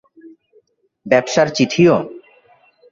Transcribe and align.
ব্যবসার 1.05 1.47
চিঠিও! 1.55 1.95